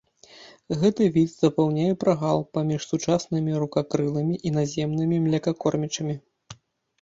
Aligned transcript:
Гэты 0.83 1.03
від 1.17 1.29
запаўняе 1.33 1.89
прагал 2.03 2.41
паміж 2.59 2.87
сучаснымі 2.93 3.51
рукакрылымі 3.65 4.35
і 4.51 4.55
наземнымі 4.57 5.21
млекакормячымі. 5.27 6.15